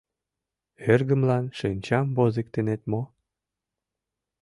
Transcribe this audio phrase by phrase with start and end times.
[0.91, 3.01] Эргымлан шинчам возыктынет мо?